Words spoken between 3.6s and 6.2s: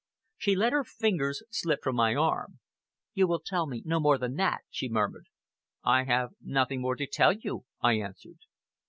me no more than that," she murmured. "I